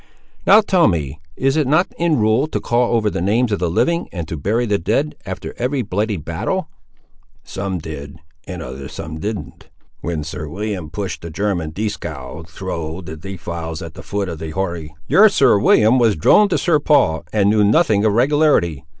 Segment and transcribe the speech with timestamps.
[0.47, 3.69] "Now tell me, is it not in rule, to call over the names of the
[3.69, 6.69] living, and to bury the dead, after every bloody battle?"
[7.43, 8.17] "Some did
[8.47, 9.69] and other some didn't.
[9.99, 14.49] When Sir William push'd the German, Dieskau, thro' the defiles at the foot of the
[14.49, 18.83] Hori—" "Your Sir William was a drone to Sir Paul, and knew nothing of regularity.